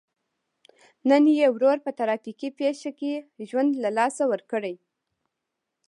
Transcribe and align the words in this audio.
نن 1.09 1.23
یې 1.39 1.45
ورور 1.55 1.77
په 1.85 1.91
ترافیکي 1.99 2.49
پېښه 2.59 2.91
کې 2.99 3.13
ژوند 3.49 3.71
له 3.83 3.89
لاسه 3.97 4.23
ورکړی. 4.31 4.75